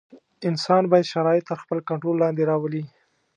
[0.49, 2.83] انسان باید شرایط تر خپل کنټرول لاندې راولي.